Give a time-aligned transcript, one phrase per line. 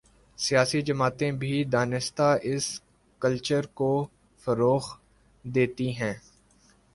[0.39, 2.65] سیاسی جماعتیں بھی دانستہ اس
[3.21, 3.91] کلچرکو
[4.47, 4.83] فروغ
[5.45, 6.13] دیتی ہیں۔